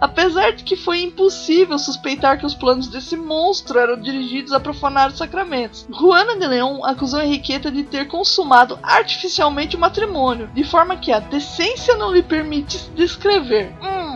Apesar 0.00 0.52
de 0.52 0.64
que 0.64 0.76
foi 0.76 1.02
impossível 1.02 1.78
suspeitar 1.78 2.38
que 2.38 2.46
os 2.46 2.54
planos 2.54 2.88
desse 2.88 3.16
monstro 3.16 3.78
eram 3.78 4.00
dirigidos 4.00 4.52
a 4.52 4.60
profanar 4.60 5.08
os 5.08 5.18
sacramentos, 5.18 5.86
Juana 5.90 6.36
de 6.36 6.46
León 6.46 6.84
acusou 6.84 7.20
Henriqueta 7.20 7.70
de 7.70 7.82
ter 7.82 8.08
consumado 8.08 8.78
artificialmente 8.82 9.76
o 9.76 9.80
matrimônio, 9.80 10.48
de 10.48 10.64
forma 10.64 10.96
que 10.96 11.12
a 11.12 11.20
decência 11.20 11.96
não 11.96 12.12
lhe 12.12 12.22
permite 12.22 12.78
descrever. 12.94 13.74
Hum, 13.82 14.07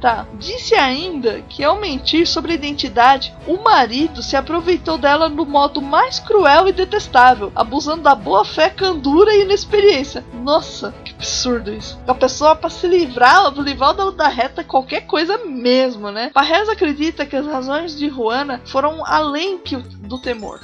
tá. 0.00 0.26
Disse 0.34 0.74
ainda 0.74 1.42
que 1.42 1.62
ao 1.62 1.78
mentir 1.78 2.26
sobre 2.26 2.52
a 2.52 2.54
identidade, 2.54 3.34
o 3.46 3.62
marido 3.62 4.22
se 4.22 4.36
aproveitou 4.36 4.96
dela 4.96 5.28
no 5.28 5.44
modo 5.44 5.82
mais 5.82 6.18
cruel 6.18 6.68
e 6.68 6.72
detestável, 6.72 7.52
abusando 7.54 8.02
da 8.02 8.14
boa 8.14 8.44
fé, 8.44 8.70
candura 8.70 9.34
e 9.34 9.42
inexperiência. 9.42 10.24
Nossa, 10.32 10.92
que 11.04 11.12
absurdo 11.12 11.72
isso. 11.72 12.00
A 12.06 12.14
pessoa 12.14 12.56
para 12.56 12.70
se 12.70 12.86
livrar, 12.86 13.52
livrar 13.58 13.94
da, 13.94 14.10
da 14.10 14.28
reta 14.28 14.64
qualquer 14.64 15.02
coisa 15.02 15.38
mesmo, 15.44 16.10
né? 16.10 16.30
Parrez 16.32 16.68
acredita 16.68 17.26
que 17.26 17.36
as 17.36 17.46
razões 17.46 17.96
de 17.96 18.08
Juana 18.08 18.60
foram 18.64 19.04
além 19.04 19.58
que 19.58 19.76
o, 19.76 19.82
do 19.82 20.18
temor. 20.18 20.60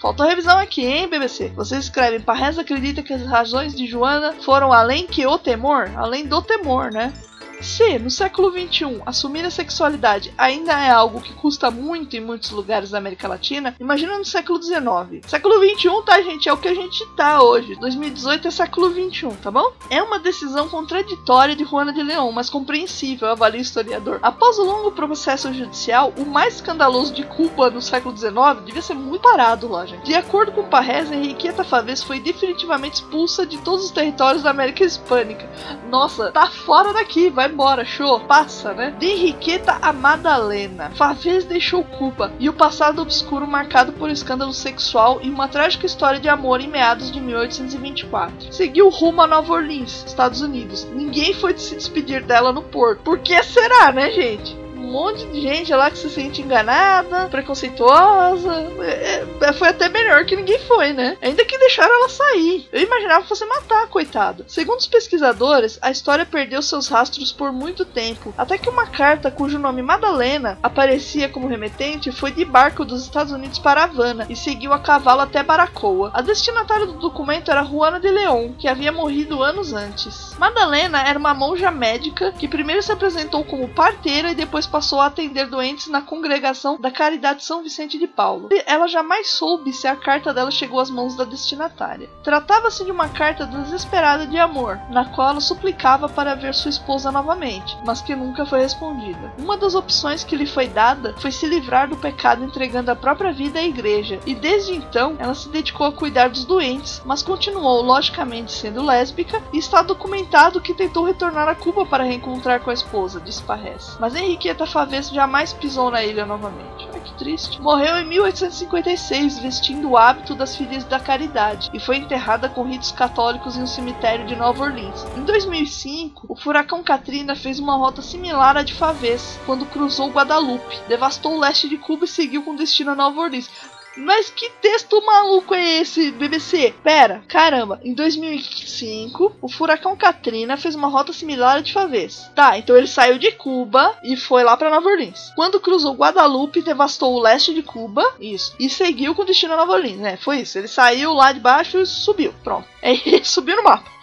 Faltou 0.00 0.26
revisão 0.26 0.58
aqui, 0.58 0.84
hein, 0.84 1.08
BBC? 1.08 1.48
Vocês 1.56 1.84
escrevem, 1.84 2.20
Parrez 2.20 2.58
acredita 2.58 3.02
que 3.02 3.12
as 3.12 3.22
razões 3.22 3.74
de 3.74 3.86
Joana 3.86 4.34
foram 4.42 4.72
além 4.72 5.06
que 5.06 5.26
o 5.26 5.38
temor? 5.38 5.90
Além 5.96 6.26
do 6.26 6.42
temor, 6.42 6.90
né? 6.92 7.12
Se 7.60 7.98
no 7.98 8.10
século 8.10 8.50
XXI 8.50 9.02
assumir 9.06 9.44
a 9.44 9.50
sexualidade 9.50 10.32
ainda 10.36 10.72
é 10.72 10.90
algo 10.90 11.20
que 11.20 11.32
custa 11.32 11.70
muito 11.70 12.16
em 12.16 12.20
muitos 12.20 12.50
lugares 12.50 12.90
da 12.90 12.98
América 12.98 13.26
Latina, 13.26 13.74
imagina 13.80 14.18
no 14.18 14.24
século 14.24 14.62
XIX. 14.62 15.26
Século 15.26 15.54
XXI, 15.56 16.02
tá, 16.04 16.20
gente? 16.22 16.48
É 16.48 16.52
o 16.52 16.56
que 16.56 16.68
a 16.68 16.74
gente 16.74 17.04
tá 17.16 17.42
hoje. 17.42 17.76
2018 17.76 18.48
é 18.48 18.50
século 18.50 18.90
XXI, 18.90 19.28
tá 19.42 19.50
bom? 19.50 19.72
É 19.90 20.02
uma 20.02 20.18
decisão 20.18 20.68
contraditória 20.68 21.56
de 21.56 21.64
Juana 21.64 21.92
de 21.92 22.02
León, 22.02 22.30
mas 22.32 22.50
compreensível, 22.50 23.28
avalia 23.28 23.58
o 23.58 23.62
historiador. 23.62 24.18
Após 24.22 24.58
o 24.58 24.64
longo 24.64 24.92
processo 24.92 25.52
judicial, 25.52 26.12
o 26.16 26.26
mais 26.26 26.56
escandaloso 26.56 27.12
de 27.12 27.24
Cuba 27.24 27.70
no 27.70 27.80
século 27.80 28.16
XIX 28.16 28.64
devia 28.64 28.82
ser 28.82 28.94
muito 28.94 29.22
parado 29.22 29.68
lá, 29.68 29.86
gente. 29.86 30.04
De 30.04 30.14
acordo 30.14 30.52
com 30.52 30.68
Parrez, 30.68 31.10
Henriqueta 31.10 31.64
Favez 31.64 32.02
foi 32.02 32.20
definitivamente 32.20 32.96
expulsa 32.96 33.46
de 33.46 33.58
todos 33.58 33.86
os 33.86 33.90
territórios 33.90 34.42
da 34.42 34.50
América 34.50 34.84
Hispânica. 34.84 35.48
Nossa, 35.88 36.30
tá 36.30 36.48
fora 36.48 36.92
daqui, 36.92 37.30
vai 37.30 37.45
embora, 37.46 37.84
show, 37.84 38.20
passa, 38.20 38.72
né? 38.72 38.94
De 38.98 39.06
Henriqueta 39.06 39.78
a 39.80 39.92
Madalena. 39.92 40.90
Favez 40.94 41.44
deixou 41.44 41.84
Cuba 41.84 42.32
e 42.38 42.48
o 42.48 42.52
passado 42.52 43.02
obscuro 43.02 43.46
marcado 43.46 43.92
por 43.92 44.10
escândalo 44.10 44.52
sexual 44.52 45.20
e 45.22 45.30
uma 45.30 45.48
trágica 45.48 45.86
história 45.86 46.20
de 46.20 46.28
amor 46.28 46.60
em 46.60 46.68
meados 46.68 47.10
de 47.10 47.20
1824. 47.20 48.52
Seguiu 48.52 48.88
rumo 48.88 49.22
a 49.22 49.26
Nova 49.26 49.52
Orleans, 49.52 50.04
Estados 50.06 50.40
Unidos. 50.40 50.86
Ninguém 50.92 51.34
foi 51.34 51.56
se 51.56 51.74
despedir 51.74 52.22
dela 52.22 52.52
no 52.52 52.62
porto. 52.62 53.02
Por 53.02 53.18
que 53.18 53.42
será, 53.42 53.92
né, 53.92 54.10
gente? 54.10 54.65
Monte 54.96 55.26
de 55.26 55.42
gente 55.42 55.74
lá 55.74 55.90
que 55.90 55.98
se 55.98 56.08
sente 56.08 56.40
enganada, 56.40 57.28
preconceituosa. 57.28 58.50
É, 58.80 59.26
é, 59.42 59.52
foi 59.52 59.68
até 59.68 59.90
melhor 59.90 60.24
que 60.24 60.34
ninguém 60.34 60.58
foi, 60.60 60.94
né? 60.94 61.18
Ainda 61.20 61.44
que 61.44 61.58
deixaram 61.58 61.94
ela 61.94 62.08
sair. 62.08 62.66
Eu 62.72 62.80
imaginava 62.80 63.22
que 63.22 63.28
fosse 63.28 63.44
matar, 63.44 63.88
coitada. 63.88 64.44
Segundo 64.48 64.78
os 64.78 64.86
pesquisadores, 64.86 65.78
a 65.82 65.90
história 65.90 66.24
perdeu 66.24 66.62
seus 66.62 66.88
rastros 66.88 67.30
por 67.30 67.52
muito 67.52 67.84
tempo, 67.84 68.32
até 68.38 68.56
que 68.56 68.70
uma 68.70 68.86
carta 68.86 69.30
cujo 69.30 69.58
nome 69.58 69.82
Madalena 69.82 70.58
aparecia 70.62 71.28
como 71.28 71.46
remetente 71.46 72.10
foi 72.10 72.32
de 72.32 72.44
barco 72.44 72.82
dos 72.82 73.02
Estados 73.02 73.32
Unidos 73.32 73.58
para 73.58 73.84
Havana 73.84 74.26
e 74.30 74.36
seguiu 74.36 74.72
a 74.72 74.78
cavalo 74.78 75.20
até 75.20 75.42
Baracoa. 75.42 76.10
A 76.14 76.22
destinatária 76.22 76.86
do 76.86 76.94
documento 76.94 77.50
era 77.50 77.62
Juana 77.62 78.00
de 78.00 78.10
León, 78.10 78.54
que 78.58 78.66
havia 78.66 78.92
morrido 78.92 79.42
anos 79.42 79.74
antes. 79.74 80.34
Madalena 80.38 81.02
era 81.06 81.18
uma 81.18 81.34
monja 81.34 81.70
médica 81.70 82.32
que 82.32 82.48
primeiro 82.48 82.82
se 82.82 82.92
apresentou 82.92 83.44
como 83.44 83.68
parteira 83.68 84.30
e 84.30 84.34
depois 84.34 84.66
passou 84.66 84.85
a 84.94 85.06
atender 85.06 85.46
doentes 85.46 85.88
na 85.88 86.00
congregação 86.00 86.78
da 86.80 86.90
Caridade 86.90 87.42
São 87.42 87.62
Vicente 87.62 87.98
de 87.98 88.06
Paulo. 88.06 88.48
Ela 88.64 88.86
jamais 88.86 89.28
soube 89.28 89.72
se 89.72 89.88
a 89.88 89.96
carta 89.96 90.32
dela 90.32 90.50
chegou 90.50 90.78
às 90.78 90.88
mãos 90.88 91.16
da 91.16 91.24
destinatária. 91.24 92.08
Tratava-se 92.22 92.84
de 92.84 92.92
uma 92.92 93.08
carta 93.08 93.44
desesperada 93.46 94.26
de 94.26 94.38
amor, 94.38 94.78
na 94.90 95.06
qual 95.06 95.30
ela 95.30 95.40
suplicava 95.40 96.08
para 96.08 96.36
ver 96.36 96.54
sua 96.54 96.68
esposa 96.68 97.10
novamente, 97.10 97.76
mas 97.84 98.00
que 98.00 98.14
nunca 98.14 98.46
foi 98.46 98.60
respondida. 98.60 99.32
Uma 99.38 99.56
das 99.56 99.74
opções 99.74 100.22
que 100.22 100.36
lhe 100.36 100.46
foi 100.46 100.68
dada 100.68 101.14
foi 101.18 101.32
se 101.32 101.46
livrar 101.46 101.88
do 101.88 101.96
pecado 101.96 102.44
entregando 102.44 102.90
a 102.90 102.96
própria 102.96 103.32
vida 103.32 103.58
à 103.58 103.62
igreja, 103.62 104.20
e 104.26 104.34
desde 104.34 104.74
então 104.74 105.16
ela 105.18 105.34
se 105.34 105.48
dedicou 105.48 105.86
a 105.86 105.92
cuidar 105.92 106.28
dos 106.28 106.44
doentes, 106.44 107.02
mas 107.04 107.22
continuou 107.22 107.82
logicamente 107.82 108.52
sendo 108.52 108.84
lésbica 108.84 109.42
e 109.52 109.58
está 109.58 109.82
documentado 109.82 110.60
que 110.60 110.74
tentou 110.74 111.04
retornar 111.04 111.48
a 111.48 111.54
Cuba 111.54 111.86
para 111.86 112.04
reencontrar 112.04 112.60
com 112.60 112.70
a 112.70 112.74
esposa, 112.74 113.20
disse 113.20 113.42
Parres. 113.42 113.96
Mas 113.98 114.14
Henriqueta 114.14 114.65
Faves 114.66 115.10
jamais 115.10 115.52
pisou 115.52 115.90
na 115.90 116.04
ilha 116.04 116.26
novamente. 116.26 116.88
Ai, 116.92 117.00
que 117.00 117.14
triste. 117.14 117.60
Morreu 117.60 117.98
em 117.98 118.06
1856, 118.06 119.38
vestindo 119.38 119.90
o 119.90 119.96
hábito 119.96 120.34
das 120.34 120.56
filhas 120.56 120.84
da 120.84 121.00
caridade, 121.00 121.70
e 121.72 121.80
foi 121.80 121.96
enterrada 121.96 122.48
com 122.48 122.64
ritos 122.64 122.92
católicos 122.92 123.56
em 123.56 123.62
um 123.62 123.66
cemitério 123.66 124.26
de 124.26 124.36
Nova 124.36 124.64
Orleans. 124.64 125.06
Em 125.16 125.22
2005, 125.22 126.26
o 126.28 126.36
furacão 126.36 126.82
Katrina 126.82 127.34
fez 127.34 127.58
uma 127.58 127.76
rota 127.76 128.02
similar 128.02 128.56
à 128.56 128.62
de 128.62 128.74
Faves, 128.74 129.38
quando 129.46 129.66
cruzou 129.66 130.10
Guadalupe, 130.10 130.80
devastou 130.88 131.36
o 131.36 131.40
leste 131.40 131.68
de 131.68 131.78
Cuba 131.78 132.04
e 132.04 132.08
seguiu 132.08 132.42
com 132.42 132.54
destino 132.54 132.92
a 132.92 132.94
Nova 132.94 133.20
Orleans. 133.20 133.50
Mas 133.96 134.28
que 134.28 134.50
texto 134.60 135.04
maluco 135.04 135.54
é 135.54 135.80
esse, 135.80 136.10
BBC? 136.10 136.74
Pera, 136.82 137.22
caramba, 137.28 137.80
em 137.82 137.94
2005, 137.94 139.36
o 139.40 139.48
furacão 139.48 139.96
Katrina 139.96 140.56
fez 140.56 140.74
uma 140.74 140.88
rota 140.88 141.12
similar 141.12 141.56
à 141.56 141.60
de 141.60 141.72
Favez. 141.72 142.30
Tá, 142.34 142.58
então 142.58 142.76
ele 142.76 142.86
saiu 142.86 143.18
de 143.18 143.32
Cuba 143.32 143.96
e 144.04 144.16
foi 144.16 144.44
lá 144.44 144.56
para 144.56 144.70
Nova 144.70 144.88
Orleans. 144.88 145.32
Quando 145.34 145.60
cruzou 145.60 145.94
Guadalupe, 145.94 146.60
devastou 146.62 147.14
o 147.14 147.20
leste 147.22 147.54
de 147.54 147.62
Cuba, 147.62 148.04
isso, 148.20 148.54
e 148.60 148.68
seguiu 148.68 149.14
com 149.14 149.24
destino 149.24 149.54
a 149.54 149.56
Nova 149.56 149.72
Orleans, 149.72 149.98
né? 149.98 150.16
Foi 150.18 150.40
isso, 150.40 150.58
ele 150.58 150.68
saiu 150.68 151.12
lá 151.12 151.32
de 151.32 151.40
baixo 151.40 151.78
e 151.78 151.86
subiu, 151.86 152.34
pronto. 152.44 152.68
É, 152.82 152.94
subiu 153.24 153.56
no 153.56 153.62
mapa. 153.62 153.96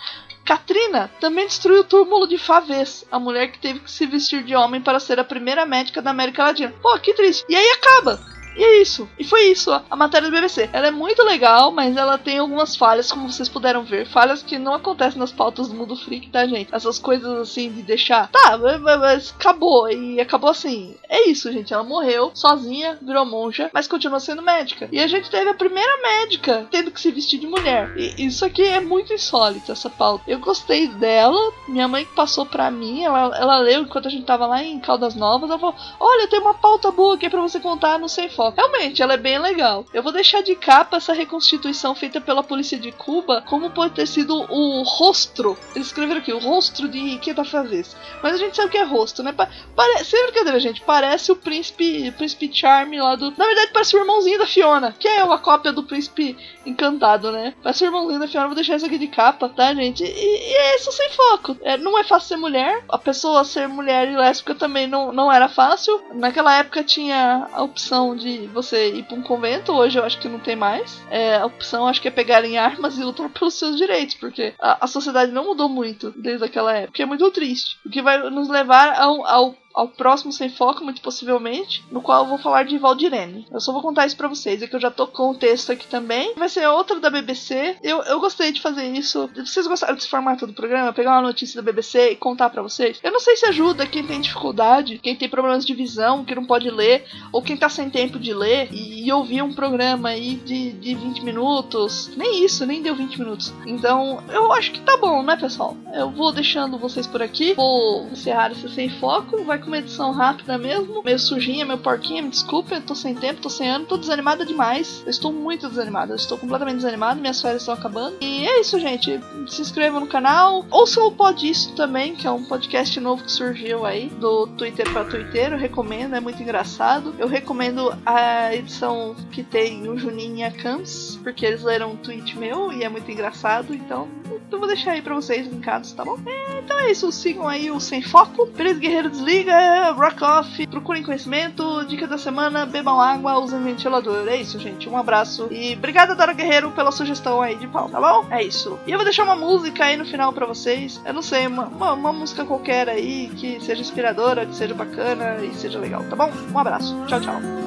Katrina 0.43 1.09
também 1.21 1.47
destruiu 1.47 1.81
o 1.81 1.85
túmulo 1.85 2.27
de 2.27 2.37
Favez, 2.37 3.05
a 3.11 3.17
mulher 3.17 3.51
que 3.51 3.59
teve 3.59 3.79
que 3.79 3.91
se 3.91 4.05
vestir 4.05 4.43
de 4.43 4.55
homem 4.55 4.81
para 4.81 4.99
ser 4.99 5.19
a 5.19 5.23
primeira 5.23 5.65
médica 5.65 6.01
da 6.01 6.11
América 6.11 6.43
Latina. 6.43 6.73
Pô, 6.81 6.97
que 6.99 7.13
triste. 7.13 7.45
E 7.47 7.55
aí 7.55 7.71
acaba. 7.71 8.32
E 8.55 8.63
é 8.63 8.81
isso. 8.81 9.07
E 9.17 9.23
foi 9.23 9.45
isso 9.45 9.71
a 9.71 9.95
matéria 9.95 10.27
do 10.27 10.33
BBC. 10.33 10.69
Ela 10.71 10.87
é 10.87 10.91
muito 10.91 11.23
legal, 11.23 11.71
mas 11.71 11.95
ela 11.95 12.17
tem 12.17 12.39
algumas 12.39 12.75
falhas, 12.75 13.11
como 13.11 13.31
vocês 13.31 13.49
puderam 13.49 13.83
ver. 13.83 14.05
Falhas 14.05 14.43
que 14.43 14.57
não 14.57 14.73
acontecem 14.73 15.19
nas 15.19 15.31
pautas 15.31 15.67
do 15.67 15.75
mundo 15.75 15.95
freak, 15.95 16.29
tá, 16.29 16.45
gente? 16.45 16.73
Essas 16.73 16.99
coisas 16.99 17.39
assim 17.39 17.71
de 17.71 17.81
deixar. 17.81 18.29
Tá, 18.29 18.57
mas 18.57 19.33
acabou. 19.37 19.89
E 19.89 20.19
acabou 20.19 20.49
assim. 20.49 20.95
É 21.09 21.29
isso, 21.29 21.51
gente. 21.51 21.73
Ela 21.73 21.83
morreu 21.83 22.31
sozinha, 22.33 22.97
virou 23.01 23.25
monja, 23.25 23.69
mas 23.73 23.87
continua 23.87 24.19
sendo 24.19 24.41
médica. 24.41 24.87
E 24.91 24.99
a 24.99 25.07
gente 25.07 25.29
teve 25.29 25.49
a 25.49 25.53
primeira 25.53 26.01
médica 26.01 26.67
tendo 26.69 26.91
que 26.91 27.01
se 27.01 27.11
vestir 27.11 27.39
de 27.39 27.47
mulher. 27.47 27.93
E 27.97 28.25
isso 28.25 28.45
aqui 28.45 28.63
é 28.63 28.79
muito 28.79 29.13
insólito, 29.13 29.71
essa 29.71 29.89
pauta. 29.89 30.23
Eu 30.27 30.39
gostei 30.39 30.87
dela. 30.87 31.53
Minha 31.67 31.87
mãe 31.87 32.05
passou 32.05 32.45
pra 32.45 32.69
mim, 32.69 33.03
ela, 33.03 33.35
ela 33.37 33.57
leu 33.59 33.81
enquanto 33.81 34.07
a 34.07 34.11
gente 34.11 34.25
tava 34.25 34.45
lá 34.45 34.63
em 34.63 34.79
Caldas 34.79 35.15
Novas. 35.15 35.49
Ela 35.49 35.59
falou: 35.59 35.75
Olha, 35.99 36.27
tem 36.27 36.39
uma 36.39 36.53
pauta 36.53 36.91
boa 36.91 37.15
aqui 37.15 37.29
pra 37.29 37.41
você 37.41 37.59
contar, 37.59 37.99
não 37.99 38.07
sei 38.07 38.29
Realmente, 38.49 39.01
ela 39.01 39.13
é 39.13 39.17
bem 39.17 39.39
legal. 39.39 39.85
Eu 39.93 40.03
vou 40.03 40.11
deixar 40.11 40.41
de 40.41 40.55
capa 40.55 40.97
essa 40.97 41.13
reconstituição 41.13 41.95
feita 41.95 42.19
pela 42.19 42.43
polícia 42.43 42.77
de 42.77 42.91
Cuba, 42.91 43.41
como 43.47 43.71
pode 43.71 43.93
ter 43.93 44.07
sido 44.07 44.35
o 44.49 44.83
rosto. 44.83 45.57
Eles 45.75 45.87
escreveram 45.87 46.19
aqui, 46.19 46.33
o 46.33 46.39
rosto 46.39 46.87
de 46.87 46.97
Henriqueta 46.97 47.43
Favez. 47.43 47.95
Mas 48.21 48.35
a 48.35 48.37
gente 48.37 48.55
sabe 48.55 48.69
o 48.69 48.71
que 48.71 48.77
é 48.77 48.83
rosto, 48.83 49.23
né? 49.23 49.33
Parece, 49.75 50.05
sem 50.05 50.23
brincadeira, 50.25 50.59
gente, 50.59 50.81
parece 50.81 51.31
o 51.31 51.35
príncipe, 51.35 52.11
príncipe 52.11 52.49
Charme 52.53 52.99
lá 52.99 53.15
do. 53.15 53.31
Na 53.37 53.45
verdade, 53.45 53.71
parece 53.73 53.95
o 53.95 53.99
irmãozinho 53.99 54.37
da 54.37 54.45
Fiona, 54.45 54.95
que 54.97 55.07
é 55.07 55.23
uma 55.23 55.37
cópia 55.37 55.71
do 55.71 55.83
príncipe 55.83 56.37
encantado, 56.65 57.31
né? 57.31 57.53
Parece 57.61 57.83
o 57.83 57.87
irmãozinho 57.87 58.19
da 58.19 58.27
Fiona. 58.27 58.47
Vou 58.47 58.55
deixar 58.55 58.75
isso 58.75 58.85
aqui 58.85 58.97
de 58.97 59.07
capa, 59.07 59.49
tá, 59.49 59.73
gente? 59.73 60.03
E, 60.03 60.07
e 60.07 60.53
é 60.53 60.75
isso 60.75 60.91
sem 60.91 61.09
foco. 61.09 61.57
É, 61.61 61.77
não 61.77 61.97
é 61.97 62.03
fácil 62.03 62.29
ser 62.29 62.37
mulher. 62.37 62.83
A 62.89 62.97
pessoa 62.97 63.43
ser 63.43 63.67
mulher 63.67 64.09
e 64.09 64.15
lésbica 64.15 64.55
também 64.55 64.87
não, 64.87 65.11
não 65.11 65.31
era 65.31 65.49
fácil. 65.49 66.01
Naquela 66.13 66.57
época 66.57 66.83
tinha 66.83 67.47
a 67.51 67.63
opção 67.63 68.15
de 68.15 68.32
você 68.47 68.91
ir 68.91 69.03
para 69.03 69.17
um 69.17 69.21
convento, 69.21 69.71
hoje 69.71 69.97
eu 69.97 70.03
acho 70.03 70.19
que 70.19 70.29
não 70.29 70.39
tem 70.39 70.55
mais. 70.55 71.01
É, 71.09 71.37
a 71.37 71.45
opção 71.45 71.87
acho 71.87 72.01
que 72.01 72.07
é 72.07 72.11
pegar 72.11 72.43
em 72.45 72.57
armas 72.57 72.97
e 72.99 73.03
lutar 73.03 73.29
pelos 73.29 73.53
seus 73.53 73.77
direitos, 73.77 74.15
porque 74.15 74.53
a, 74.59 74.85
a 74.85 74.87
sociedade 74.87 75.31
não 75.31 75.45
mudou 75.45 75.69
muito 75.69 76.11
desde 76.11 76.45
aquela 76.45 76.73
época. 76.73 77.01
É 77.01 77.05
muito 77.05 77.29
triste. 77.31 77.77
O 77.85 77.89
que 77.89 78.01
vai 78.01 78.29
nos 78.29 78.49
levar 78.49 78.99
ao, 78.99 79.25
ao 79.25 79.55
ao 79.73 79.87
próximo 79.87 80.31
Sem 80.31 80.49
Foco, 80.49 80.83
muito 80.83 81.01
possivelmente, 81.01 81.83
no 81.91 82.01
qual 82.01 82.23
eu 82.23 82.29
vou 82.29 82.37
falar 82.37 82.63
de 82.63 82.77
Valdirene. 82.77 83.45
Eu 83.51 83.59
só 83.59 83.71
vou 83.71 83.81
contar 83.81 84.05
isso 84.05 84.15
pra 84.15 84.27
vocês, 84.27 84.61
é 84.61 84.67
que 84.67 84.75
eu 84.75 84.79
já 84.79 84.91
tô 84.91 85.07
com 85.07 85.31
o 85.31 85.35
texto 85.35 85.71
aqui 85.71 85.87
também. 85.87 86.33
Vai 86.35 86.49
ser 86.49 86.67
outra 86.67 86.99
da 86.99 87.09
BBC. 87.09 87.77
Eu, 87.81 88.01
eu 88.03 88.19
gostei 88.19 88.51
de 88.51 88.61
fazer 88.61 88.85
isso. 88.85 89.29
Vocês 89.35 89.65
gostaram 89.67 89.95
desse 89.95 90.07
formato 90.07 90.45
do 90.45 90.53
programa? 90.53 90.93
Pegar 90.93 91.11
uma 91.11 91.21
notícia 91.21 91.61
da 91.61 91.65
BBC 91.65 92.11
e 92.11 92.15
contar 92.15 92.49
para 92.49 92.61
vocês? 92.61 92.99
Eu 93.01 93.11
não 93.11 93.19
sei 93.19 93.35
se 93.35 93.47
ajuda 93.47 93.87
quem 93.87 94.05
tem 94.05 94.21
dificuldade, 94.21 94.99
quem 94.99 95.15
tem 95.15 95.29
problemas 95.29 95.65
de 95.65 95.73
visão, 95.73 96.23
que 96.23 96.35
não 96.35 96.45
pode 96.45 96.69
ler, 96.69 97.05
ou 97.31 97.41
quem 97.41 97.57
tá 97.57 97.69
sem 97.69 97.89
tempo 97.89 98.19
de 98.19 98.33
ler 98.33 98.69
e, 98.71 99.07
e 99.07 99.11
ouvir 99.11 99.41
um 99.41 99.53
programa 99.53 100.09
aí 100.09 100.35
de, 100.35 100.71
de 100.73 100.93
20 100.93 101.23
minutos. 101.23 102.11
Nem 102.15 102.43
isso, 102.43 102.65
nem 102.65 102.81
deu 102.81 102.95
20 102.95 103.17
minutos. 103.17 103.53
Então, 103.65 104.23
eu 104.29 104.51
acho 104.53 104.71
que 104.71 104.81
tá 104.81 104.97
bom, 104.97 105.23
né, 105.23 105.35
pessoal? 105.35 105.75
Eu 105.93 106.11
vou 106.11 106.31
deixando 106.31 106.77
vocês 106.77 107.07
por 107.07 107.21
aqui. 107.21 107.53
Vou 107.53 108.07
encerrar 108.11 108.51
esse 108.51 108.69
Sem 108.69 108.89
Foco. 108.89 109.43
Vai 109.43 109.62
com 109.63 109.67
uma 109.69 109.77
edição 109.77 110.11
rápida 110.11 110.57
mesmo, 110.57 111.01
meio 111.03 111.17
sujinha, 111.17 111.65
meio 111.65 111.79
porquinha, 111.79 112.21
me 112.21 112.29
desculpa, 112.29 112.75
eu 112.75 112.81
tô 112.81 112.93
sem 112.93 113.15
tempo, 113.15 113.41
tô 113.41 113.49
sem 113.49 113.69
ano, 113.69 113.85
tô 113.85 113.97
desanimada 113.97 114.45
demais. 114.45 115.01
Eu 115.05 115.09
estou 115.09 115.31
muito 115.31 115.67
desanimada, 115.67 116.11
eu 116.11 116.15
estou 116.15 116.37
completamente 116.37 116.77
desanimada, 116.77 117.19
minhas 117.19 117.41
férias 117.41 117.61
estão 117.61 117.73
acabando. 117.73 118.17
E 118.21 118.45
é 118.45 118.59
isso, 118.59 118.79
gente. 118.79 119.19
Se 119.47 119.61
inscrevam 119.61 120.01
no 120.01 120.07
canal, 120.07 120.65
ouçam 120.69 121.07
o 121.07 121.11
Pod 121.11 121.49
Isso 121.49 121.73
também, 121.75 122.15
que 122.15 122.27
é 122.27 122.31
um 122.31 122.43
podcast 122.43 122.99
novo 122.99 123.23
que 123.23 123.31
surgiu 123.31 123.85
aí, 123.85 124.09
do 124.09 124.47
Twitter 124.47 124.91
para 124.91 125.05
Twitter, 125.05 125.53
eu 125.53 125.57
recomendo, 125.57 126.15
é 126.15 126.19
muito 126.19 126.41
engraçado. 126.41 127.15
Eu 127.17 127.27
recomendo 127.27 127.93
a 128.05 128.53
edição 128.53 129.15
que 129.31 129.43
tem 129.43 129.87
o 129.87 129.97
Juninho 129.97 130.37
e 130.37 130.43
a 130.43 130.51
Cams, 130.51 131.19
porque 131.23 131.45
eles 131.45 131.63
leram 131.63 131.91
um 131.91 131.95
tweet 131.95 132.37
meu 132.37 132.71
e 132.71 132.83
é 132.83 132.89
muito 132.89 133.09
engraçado, 133.09 133.73
então 133.73 134.07
eu 134.55 134.59
vou 134.59 134.67
deixar 134.67 134.91
aí 134.91 135.01
pra 135.01 135.15
vocês 135.15 135.47
linkados, 135.47 135.91
tá 135.93 136.03
bom? 136.03 136.17
É, 136.25 136.59
então 136.59 136.79
é 136.79 136.91
isso, 136.91 137.11
sigam 137.11 137.47
aí 137.47 137.71
o 137.71 137.79
Sem 137.79 138.01
Foco. 138.01 138.45
Beleza, 138.45 138.79
Guerreiro 138.79 139.09
Desliga, 139.09 139.91
Rock 139.91 140.23
Off, 140.23 140.67
procurem 140.67 141.03
conhecimento, 141.03 141.85
dica 141.85 142.07
da 142.07 142.17
semana, 142.17 142.65
bebam 142.65 142.99
água, 142.99 143.39
usem 143.39 143.61
ventilador. 143.61 144.27
É 144.27 144.37
isso, 144.37 144.59
gente. 144.59 144.89
Um 144.89 144.97
abraço. 144.97 145.47
E 145.51 145.73
obrigado, 145.73 146.15
Dora 146.15 146.33
Guerreiro, 146.33 146.71
pela 146.71 146.91
sugestão 146.91 147.41
aí 147.41 147.55
de 147.55 147.67
pau, 147.67 147.89
tá 147.89 147.99
bom? 147.99 148.25
É 148.29 148.43
isso. 148.43 148.79
E 148.85 148.91
eu 148.91 148.97
vou 148.97 149.05
deixar 149.05 149.23
uma 149.23 149.35
música 149.35 149.85
aí 149.85 149.97
no 149.97 150.05
final 150.05 150.31
pra 150.33 150.45
vocês. 150.45 151.01
Eu 151.05 151.13
não 151.13 151.21
sei, 151.21 151.47
uma, 151.47 151.65
uma, 151.65 151.93
uma 151.93 152.13
música 152.13 152.45
qualquer 152.45 152.89
aí 152.89 153.29
que 153.35 153.59
seja 153.59 153.81
inspiradora, 153.81 154.45
que 154.45 154.55
seja 154.55 154.73
bacana 154.73 155.37
e 155.43 155.53
seja 155.53 155.79
legal, 155.79 156.03
tá 156.09 156.15
bom? 156.15 156.31
Um 156.53 156.59
abraço. 156.59 156.95
Tchau, 157.07 157.19
tchau. 157.19 157.62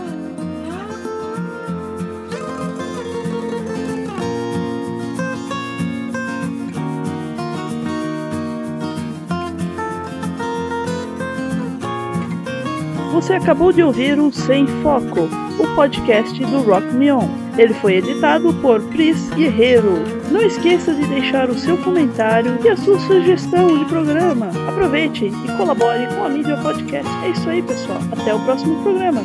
Você 13.27 13.33
acabou 13.33 13.73
de 13.73 13.83
ouvir 13.83 14.21
o 14.21 14.33
Sem 14.33 14.69
Foco, 14.85 15.23
o 15.59 15.75
podcast 15.75 16.39
do 16.45 16.61
Rock 16.61 16.95
Me 16.95 17.11
On. 17.11 17.29
Ele 17.59 17.75
foi 17.75 17.97
editado 17.97 18.55
por 18.63 18.81
Pris 18.81 19.31
Guerreiro. 19.31 19.95
Não 20.31 20.41
esqueça 20.43 20.95
de 20.95 21.05
deixar 21.07 21.51
o 21.51 21.59
seu 21.59 21.77
comentário 21.79 22.57
e 22.65 22.69
a 22.69 22.77
sua 22.77 22.97
sugestão 23.01 23.81
de 23.81 23.85
programa. 23.87 24.51
Aproveite 24.69 25.27
e 25.27 25.57
colabore 25.57 26.07
com 26.07 26.23
a 26.23 26.29
mídia 26.29 26.57
podcast. 26.59 27.11
É 27.25 27.31
isso 27.31 27.51
aí, 27.51 27.61
pessoal. 27.63 27.99
Até 28.13 28.33
o 28.33 28.39
próximo 28.45 28.81
programa. 28.85 29.25